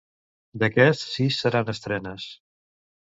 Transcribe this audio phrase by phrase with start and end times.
[0.63, 2.27] D'aquests, sis seran estrenes.